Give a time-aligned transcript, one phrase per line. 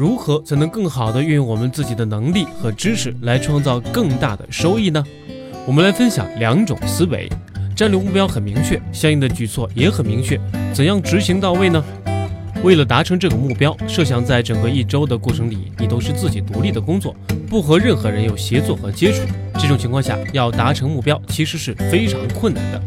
[0.00, 5.04] 如何才能更好的运用我们自己的能力和知识来创造更大的收益呢？
[5.66, 7.28] 我们来分享两种思维，
[7.76, 10.40] 战略目标很明确，相应的举措也很明确，
[10.72, 11.84] 怎样执行到位呢？
[12.64, 17.14] 为了达成这个目标，设想在整个一周的过程里，你都是自己独立的工作，
[17.46, 19.20] 不和任何人有协作和接触。
[19.58, 22.82] 这种情况下，要达成目标其实是非常困难的。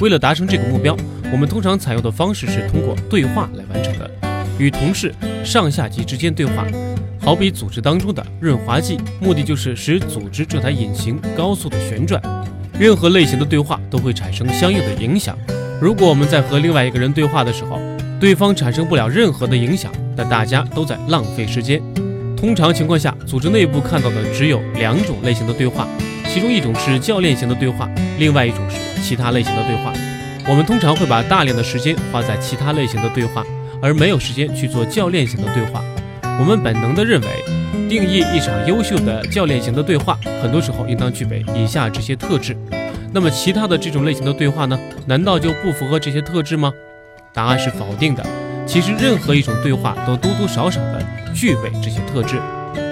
[0.00, 0.94] 为了达成这个目标，
[1.32, 4.10] 我们通常采用的方式是通过对话来完成的，
[4.58, 5.14] 与同事、
[5.44, 6.66] 上下级之间对话，
[7.20, 12.20] 好比组织当中的润滑剂，目的就是使组织这台引擎高速的旋转。
[12.78, 15.36] 任何类型的对话都会产生相应的影响。
[15.80, 17.80] 如果我们在和另外一个人对话的时候，
[18.20, 21.80] 对方产生不了任何的影响，那大家都在浪费时间。
[22.36, 25.88] 通常情况下，组织内部看到的只有两种类型的对话，
[26.28, 27.88] 其中一种是教练型的对话，
[28.18, 29.92] 另外一种是其他类型的对话。
[30.48, 33.44] 我们通常会把大量的时间花在其他类型的对话，
[33.82, 35.82] 而没有时间去做教练型的对话。
[36.40, 37.26] 我们本能地认为，
[37.88, 42.56] 定义一场优秀的教练型的对话，很多时候应当具备以下这些特质。
[43.12, 44.78] 那么，其他的这种类型的对话呢？
[45.06, 46.72] 难道就不符合这些特质吗？
[47.32, 48.24] 答案是否定的。
[48.66, 51.02] 其实任何一种对话都多多少少的
[51.34, 52.36] 具备这些特质。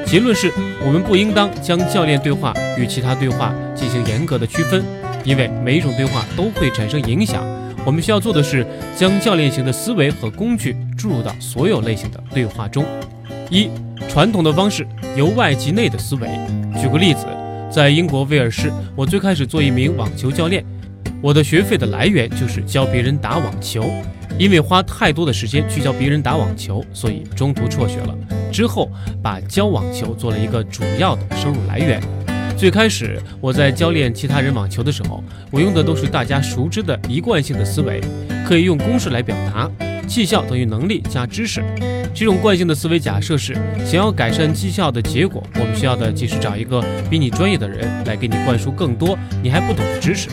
[0.06, 0.50] 结论是
[0.84, 4.84] 我们不应当将教练对话与其他对话进行严格的区分，
[5.22, 7.44] 因为每一种对话都会产生影响。
[7.86, 12.84] 我们需要做的是将教练型的思维和工具注入到所有类型的对话中。
[13.48, 13.70] 一、
[14.08, 14.84] 传统的方式，
[15.16, 16.28] 由外及内的思维。
[16.82, 17.24] 举个例子，
[17.70, 20.64] 在英国威尔士，我最开始做一名网球教练，
[21.22, 23.88] 我的学费的来源就是教别人打网球。
[24.36, 28.12] 因为花太多的时间去教别人打网球，所以中途辍学了。
[28.52, 28.90] 之后
[29.22, 32.02] 把教网球做了一个主要的收入来源。
[32.56, 38.00] 最开始我在教练其他人网球的时候，我用的都是大家熟知的一贯性的思维，
[38.46, 39.70] 可以用公式来表达：
[40.06, 41.62] 绩效等于能力加知识。
[42.14, 43.54] 这种惯性的思维假设是，
[43.84, 50.30] 想要改善绩效的结果，我们需要的即是找一个比你专业的人来给你灌输更多你还不懂的知识。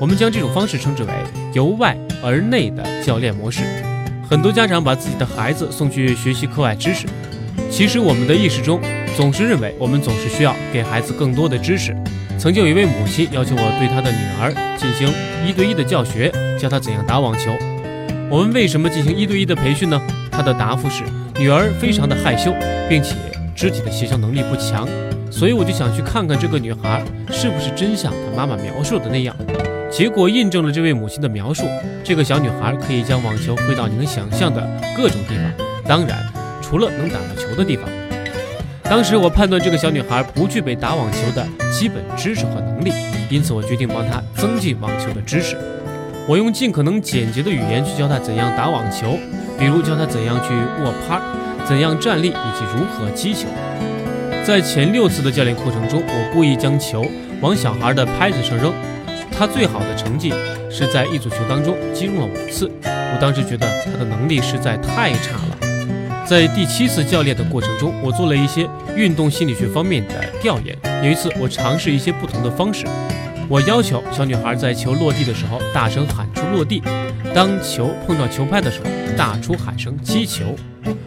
[0.00, 1.10] 我们将这种方式称之为
[1.52, 3.60] 由外而内的教练模式。
[4.30, 7.06] 很多家长把自己的孩子送去学习课外知识，
[7.70, 8.80] 其实我们的意识中
[9.20, 11.94] 总是认为我们总是需要给孩子更多的知识。
[12.38, 15.06] 曾经有一位母亲要求我对她的女儿进行
[15.46, 17.54] 一对一的教学，教她怎样打网球。
[18.30, 20.00] 我们为什么进行一对一的培训呢？
[20.30, 21.04] 她的答复是：
[21.38, 22.50] 女儿非常的害羞，
[22.88, 23.14] 并且
[23.54, 24.88] 肢体的协调能力不强，
[25.30, 29.36] 所以我就想去看看这个女孩是不是真像她妈妈描述的那样。
[29.90, 31.66] 结果印证了这位母亲的描述，
[32.02, 34.66] 这个小女孩可以将网球挥到你能想象的
[34.96, 36.18] 各种地方，当然，
[36.62, 37.84] 除了能打到球的地方。
[38.90, 42.92] 当时我判断这个小女孩不具备打网球的基本知识和能力，
[43.30, 45.56] 因此我决定帮她增进网球的知识。
[46.26, 49.16] 我用尽可能简洁的语言去教她怎样打网球，
[49.56, 50.52] 比如教她怎样去
[50.82, 51.20] 握拍，
[51.64, 53.46] 怎样站立，以及如何击球。
[54.44, 57.06] 在前六次的教练课程中，我故意将球
[57.40, 58.74] 往小孩的拍子上扔。
[59.30, 60.34] 他最好的成绩
[60.68, 65.59] 是在一组球当中击中了五次，我当时觉得他的能力实在太差了。
[66.30, 68.64] 在第七次教练的过程中，我做了一些
[68.94, 70.78] 运动心理学方面的调研。
[71.02, 72.86] 有一次，我尝试一些不同的方式，
[73.48, 76.80] 我要求小女孩在球落地的时候大声喊出“落地”，
[77.34, 78.84] 当球碰到球拍的时候
[79.16, 80.54] 大出喊声“击球”。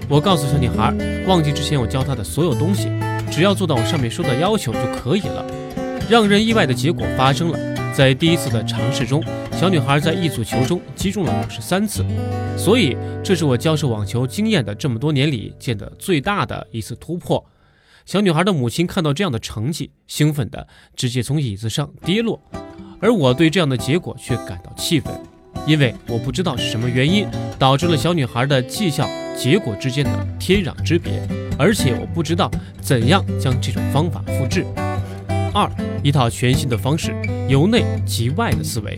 [0.10, 0.94] 我告诉小女孩，
[1.26, 2.92] 忘记之前我教她的所有东西，
[3.32, 5.46] 只要做到我上面说的要求就可以了。
[6.10, 7.73] 让人意外的结果发生了。
[7.94, 12.04] 在第一次的尝试中，小女孩在一组球中击中了五十三次，
[12.58, 17.46] 所以这是我教授网球经验的这么多年里见的最大的一次突破。
[18.04, 22.42] 小女孩的母亲看到这样的成绩，兴奋的直接从椅子上跌落，
[23.00, 25.14] 而我对这样的结果却感到气愤，
[25.68, 27.28] 因为我不知道是什么原因
[27.60, 31.26] 导致了小女孩的绩效结果之间的天壤之别，
[31.60, 32.50] 而且我不知道
[32.82, 34.66] 怎样将这种方法复制。
[35.54, 35.70] 二，
[36.02, 37.14] 一套全新的方式，
[37.48, 38.98] 由内及外的思维。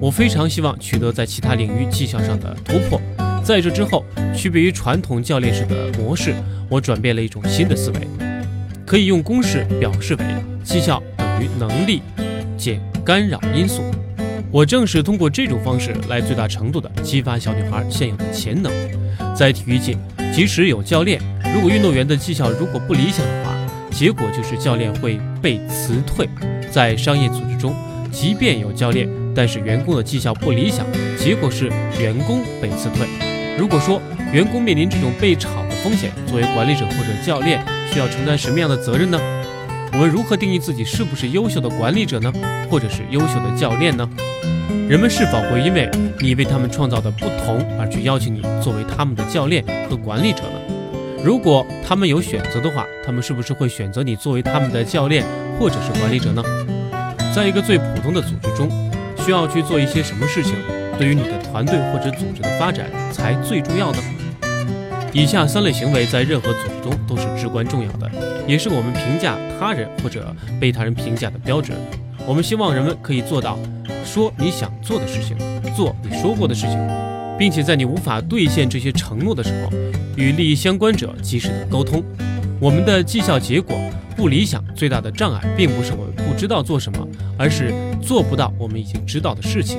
[0.00, 3.00] 我非常希望取得在其他领域绩效上的突破。
[3.44, 6.34] 在这之后，区别于传统教练式的模式，
[6.68, 8.00] 我转变了一种新的思维，
[8.84, 10.24] 可以用公式表示为
[10.64, 12.02] 绩效等于能力
[12.58, 13.82] 减干扰因素。
[14.50, 18.72] 我正是通过这种方式来最大程度的激发小女孩现有的潜能。
[19.34, 19.96] 在体育界，
[20.34, 21.20] 即使有教练，
[21.54, 23.53] 如果运动员的绩效如果不理想的话，
[23.94, 26.28] 结果就是教练会被辞退。
[26.70, 27.72] 在商业组织中，
[28.10, 30.84] 即便有教练，但是员工的绩效不理想，
[31.16, 31.68] 结果是
[32.00, 33.06] 员工被辞退。
[33.56, 34.02] 如果说
[34.32, 39.18] 员工面临这种被炒的风险，作为管理者或者教练，需要承担什么样的责任呢？
[39.92, 42.32] 我们如何定义自己是不是优秀的管理者呢？
[42.68, 44.08] 或者是优秀的教练呢？
[44.88, 45.88] 人们是否会因为
[46.18, 50.73] 你为他们创造的不同而去邀请你作为他们的教练和管理者呢？
[51.24, 55.24] 如果他们有选择的话，他们是不是会选择你作为他们的教练
[55.58, 56.42] 或者是管理者呢？
[57.34, 58.68] 在一个最普通的组织中，
[59.24, 60.54] 需要去做一些什么事情，
[60.98, 63.98] 对于你的团队或者组织的发展才最重要呢？
[65.14, 68.10] 以下三类行为在任何组织中都是至关重要的，
[68.46, 71.74] 也是我们评价他人或者被他人评价的标准。
[72.26, 73.58] 我们希望人们可以做到
[74.04, 75.38] 说你想做的事情，
[75.74, 77.13] 做你说过的事情。
[77.38, 79.72] 并且在你无法兑现这些承诺的时候，
[80.16, 82.02] 与利益相关者及时的沟通。
[82.60, 83.76] 我们的绩效结果
[84.16, 89.78] 不理想，最大的障碍并不是我们不知道做什么，而是做不到我们已经知道的事情。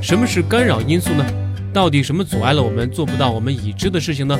[0.00, 1.24] 什么是干扰因素呢？
[1.72, 4.38] 到底什么阻碍了我们做不到我们已知的事情呢？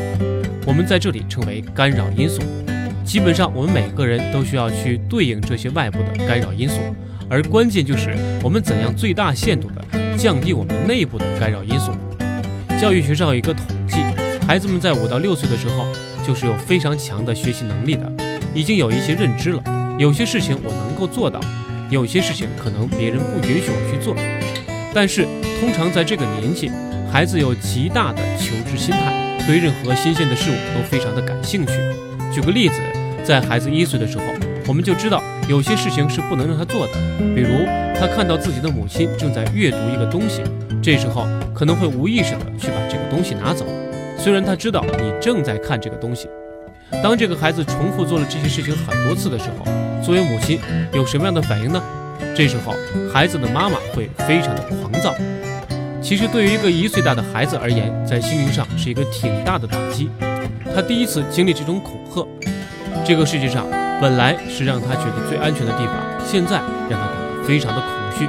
[0.67, 2.41] 我们在这里称为干扰因素。
[3.05, 6.77] 基本上，我们每个人都需要去对应这些外部的干扰因素，
[7.29, 9.85] 而关键就是我们怎样最大限度的。
[10.17, 11.91] 降低我们内部的干扰因素。
[12.81, 13.97] 教育学上有一个统计，
[14.47, 15.87] 孩子们在五到六岁的时候，
[16.25, 18.11] 就是有非常强的学习能力的，
[18.55, 19.63] 已经有一些认知了。
[19.99, 21.41] 有些事情我能够做到，
[21.91, 24.15] 有些事情可能别人不允许我去做。
[24.95, 25.27] 但是
[25.61, 26.71] 通常在这个年纪，
[27.11, 31.73] 孩子有极大的求知心态，对任何新鲜的事物都非常的感兴趣。
[32.33, 32.81] 举个例子，
[33.25, 34.25] 在孩子一岁的时候。
[34.67, 36.93] 我们就知道有些事情是不能让他做的，
[37.35, 37.67] 比如
[37.99, 40.43] 他看到自己的母亲正在阅读一个东西，
[40.83, 43.67] 这时候可能会无意识的去把这个东西拿走，
[44.19, 46.29] 虽然他知道你正在看这个东西。
[47.03, 49.67] 当这个孩子重复做了这些事情很多次的时候，
[50.03, 50.59] 作为母亲
[50.93, 51.83] 有什么样的反应呢？
[52.35, 52.75] 这时候
[53.13, 55.15] 孩子的妈妈会非常的狂躁。
[56.01, 60.09] 其实对于一个一岁大的孩子而言，在心灵上是一个挺大的打击，
[60.75, 62.27] 他第一次经历这种恐吓，
[63.05, 63.84] 这个世界上。
[64.01, 66.57] 本来是让他觉得最安全的地方，现在
[66.91, 68.29] 让他感到非常的恐惧。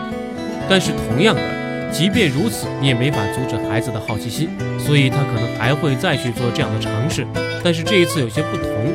[0.70, 1.42] 但是同样的，
[1.92, 7.26] 即便如此，你也没法阻止孩子的好奇心，所以他可能还会再去做这样的尝试。
[7.64, 8.94] 但是这一次有些不同，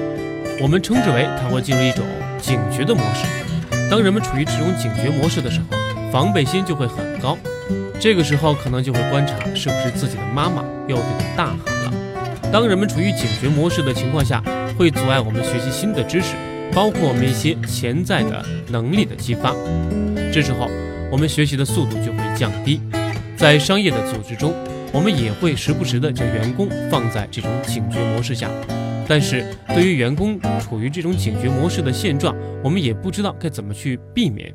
[0.62, 2.04] 我们称之为他会进入一种
[2.40, 3.26] 警觉的模式。
[3.90, 5.76] 当人们处于这种警觉模式的时候，
[6.10, 7.36] 防备心就会很高。
[7.98, 11.92] 这个时候可能就会观察是不是自己的妈妈又对他大喊了。
[12.50, 14.42] 当人们处于警觉模式的情况下，
[14.78, 16.34] 会阻碍我们学习新的知识。
[16.72, 19.54] 包括我们一些潜在的能力的激发，
[20.32, 20.70] 这时候
[21.10, 22.80] 我们学习的速度就会降低。
[23.36, 24.54] 在商业的组织中，
[24.92, 28.48] 我们也会时不时的将员工放在这种警觉模式下，
[29.08, 34.54] 但是对于员工处于这种警觉模式的现状，我们也不知道该怎么去避免。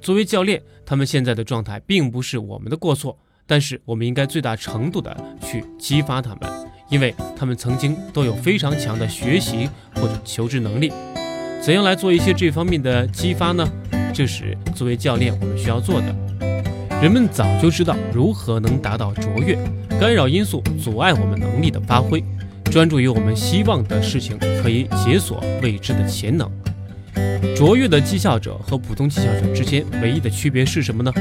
[0.00, 6.50] 作为教练，他们现在的状态并不是我们的过错，但是我们应该最大程度的去激发他们，
[6.88, 10.92] 因为他们曾经都有非常强的学习或者求知能力。
[11.62, 13.68] 怎样来做一些这方面的激发呢？
[14.14, 16.14] 这是作为教练我们需要做的。
[17.02, 19.58] 人们早就知道如何能达到卓越，
[20.00, 22.24] 干扰因素阻碍我们能力的发挥，
[22.70, 26.50] 专注于我们希望的事情可以解锁未知的潜能。
[27.54, 31.12] 卓越的绩效者和普通绩效者之间唯一的区别是什么呢？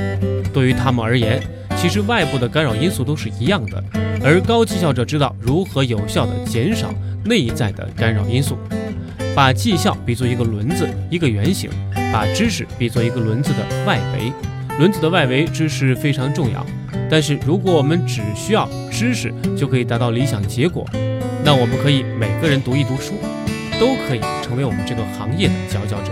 [0.54, 1.42] 对于他们而言，
[1.76, 3.84] 其实外部的干扰因素都是一样的，
[4.24, 6.94] 而高绩效者知道如何有效地减少
[7.26, 8.58] 内在的干扰因素。
[9.40, 11.70] 把绩效比作一个轮子，一个圆形；
[12.12, 14.34] 把知识比作一个轮子的外围。
[14.78, 16.66] 轮子的外围知识非常重要，
[17.10, 20.86] 但是如果我们只需要知识就可以达到理想结果，
[21.42, 23.14] 那我们可以每个人读一读书，
[23.80, 26.12] 都可以成为我们这个行业的佼佼者。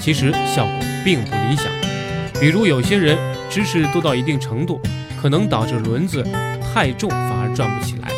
[0.00, 1.66] 其实效果并不理想。
[2.40, 3.18] 比如有些人
[3.50, 4.80] 知识多到一定程度，
[5.20, 6.24] 可能导致轮子
[6.62, 8.17] 太重，反而转不起来。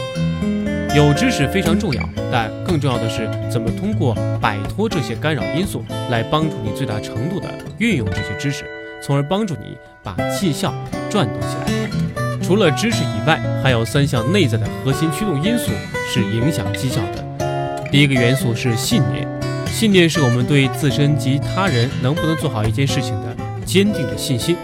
[0.92, 8.64] 有知识非常重要，但更重要的是怎么通过摆脱这些干扰因素，来帮助你最大程度的运用这些知识，
[9.00, 10.74] 从而帮助你把绩效
[11.08, 12.40] 转动起来。
[12.42, 15.70] 除了知识以外，还有三项内在的核心驱动因素
[16.08, 17.86] 是影响绩效的。
[17.92, 19.28] 第一个元素是信念，
[19.66, 24.56] 信念是我们对自身及他人能不能做好一件事情的坚定的信心。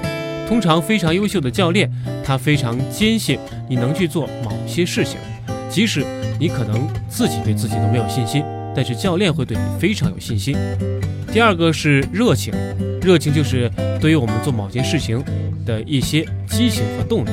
[0.48, 1.88] 通常非常优秀的教练，
[2.24, 5.18] 他非常坚信你能去做某些事情。
[5.70, 6.04] 即使
[6.38, 8.42] 你可能自己对自己都没有信心，
[8.74, 10.56] 但是教练会对你非常有信心。
[11.32, 12.54] 第二个是热情，
[13.02, 13.70] 热情就是
[14.00, 15.22] 对于我们做某件事情
[15.64, 17.30] 的一些激情和动力。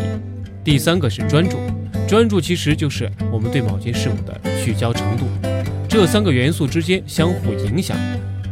[0.63, 1.58] 第三个是专注，
[2.08, 5.25] 专注其实就是我们对某件事物的聚焦程度。
[5.88, 7.96] 这三个元素之间相互影响。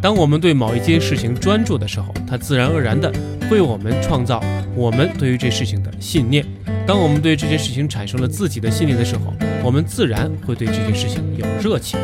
[0.01, 3.11] 当我们对某一件事情专注的时候，它自然而然的
[3.49, 4.43] 为我们创造
[4.75, 6.45] 我们对于这事情的信念。
[6.87, 9.33] 当我们对这件事情产生了自己的信念的时候，
[9.63, 11.99] 我们自然会对这件事情有热情。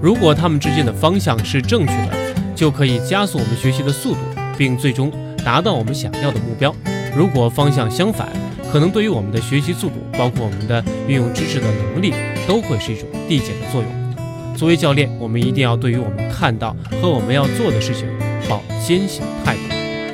[0.00, 4.18] 如果他们之间的方向是正确的，就可以加速我们学习的速度，
[4.58, 5.10] 并最终
[5.44, 6.74] 达到我们想要的目标。
[7.16, 8.28] 如果方向相反，
[8.72, 12.12] 可能对于我们的学习速度，包括我们的运用知识的能力，
[12.46, 14.56] 都会是一种递减的作用。
[14.56, 18.06] 作为教练，我们一定要对于我们看到和我们要做的事情
[18.48, 19.62] 抱坚信态度。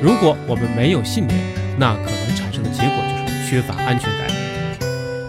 [0.01, 1.39] 如果我们没有信念，
[1.77, 2.48] 那可能产
[3.49, 4.27] 缺乏安全感。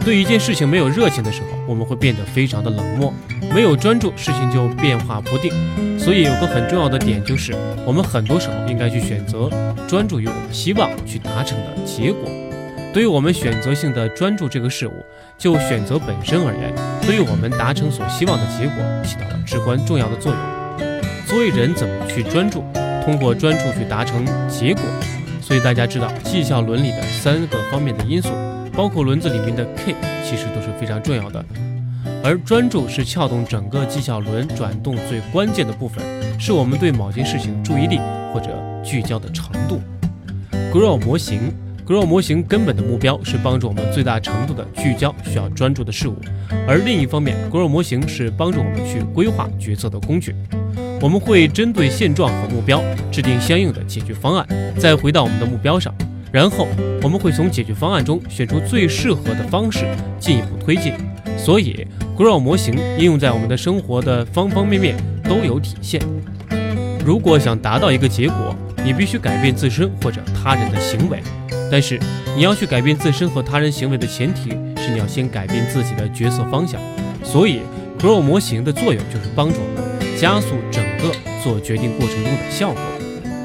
[0.04, 3.12] 对一件事情没有热情的时候，我们会变得非常的冷漠，
[3.54, 5.50] 没有专注，事情就变化不定。
[5.98, 7.54] 所以有个很重要的点就是，
[7.86, 9.48] 我们很多时候应该去选择
[9.88, 12.30] 专注于我们希望去达成的结果。
[12.92, 15.04] 对于我们选择性的专注这个事物，
[15.38, 16.74] 就选择本身而言，
[17.06, 20.40] 对于我们达成所希望的结果起到了至关重要的作用。
[21.26, 22.64] 作为人怎么去专注，
[23.04, 24.82] 通过专注去达成结果。
[25.50, 28.28] 所以大家知道绩效伦理的三个方面的因素。
[28.72, 31.44] 包括轮子里面的 K，其实都是非常重要的。
[32.22, 36.04] 而专注是撬动整个绩效轮转动最关键的部分，
[36.38, 37.98] 是我们对某件事情注意力
[38.32, 39.80] 或者聚焦的程度。
[40.72, 41.52] Grow 模型
[41.84, 46.14] ，Grow 模型根本的目标是帮助我们最大程度的聚焦需要专注的事物。
[46.64, 50.32] 而另一方面，Grow 模型是帮助我们去规划决策的工具。
[51.00, 54.46] 我们会针对现状和目标制定相应的解决方案，
[54.78, 55.94] 再回到我们的目标上。
[56.30, 56.68] 然后
[57.02, 59.86] 我们会从解决方案中选出最适合的方式
[60.18, 60.92] 进一步推进。
[61.38, 66.00] 所以，Grow 模型应用在我们的生活的方方面面都有体现。
[67.04, 68.54] 如果想达到一个结果，
[68.84, 71.20] 你必须改变自身或者他人的行为。
[71.70, 71.98] 但是，
[72.36, 76.78] 你要去改变自身和他人行为的前提是你要先改变自己的决策方向。
[77.24, 77.60] 所以
[77.98, 82.80] ，Grow 模型的作用就是帮助我们加速整个做决定过程中的效果。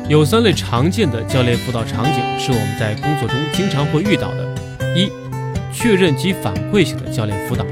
[0.08, 4.56] 有三类常见的教练辅导场景是我们在工作中经常会遇到的：
[4.96, 5.10] 一、
[5.74, 7.66] 确认及反馈型的教练辅导，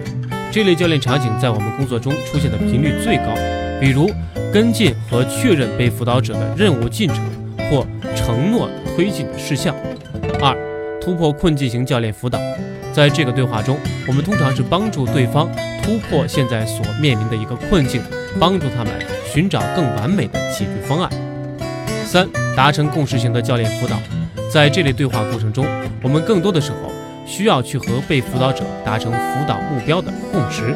[0.52, 3.36] 这类教练场景在我们工作中出现的频率最高。
[3.80, 4.10] 比如
[4.52, 7.18] 跟进和确认被辅导者的任务进程
[7.70, 7.86] 或
[8.16, 9.76] 承诺推进的事项。
[10.42, 10.58] 二、
[11.02, 12.40] 突破困境型教练辅导，
[12.94, 15.50] 在这个对话中，我们通常是帮助对方
[15.84, 18.02] 突破现在所面临的一个困境，
[18.40, 18.94] 帮助他们
[19.34, 21.10] 寻找更完美的解决方案。
[22.06, 23.96] 三、达成共识型的教练辅导，
[24.48, 25.66] 在这类对话过程中，
[26.04, 26.92] 我们更多的时候
[27.26, 30.76] 需要去和被辅导者达成辅导目标的共识。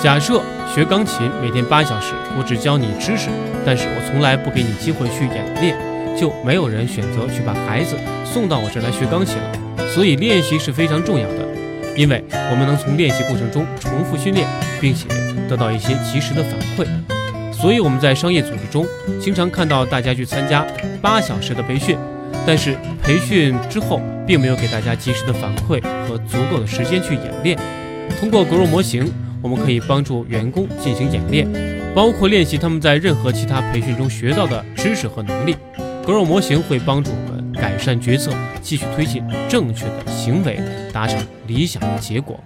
[0.00, 0.40] 假设
[0.72, 3.28] 学钢琴每天八小时，我只教你知识，
[3.64, 5.76] 但是我从来不给你机会去演练，
[6.16, 9.88] 就没有人选择去把孩子送到我这来学钢琴了。
[9.92, 11.44] 所以练习是非常重要的，
[11.96, 14.46] 因为我们能从练习过程中重复训练，
[14.80, 15.08] 并且
[15.48, 16.86] 得到一些及时的反馈。
[17.60, 18.86] 所以我们在商业组织中
[19.20, 20.64] 经常看到大家去参加
[21.00, 21.96] 八小时的培训，
[22.46, 27.58] 但是培训之后并没有给大家及时的反馈和足够的时间去演练。
[28.20, 29.10] 通过 Grow 模型，
[29.42, 31.48] 我们可以帮助员工进行演练，
[31.94, 35.56] 包括练习他们在任何其他培训中学到的知识和能力。
[36.04, 40.60] Grow 模型会帮助我们改善决策，继续推进正确的行为，
[40.92, 42.38] 达成理想的结果。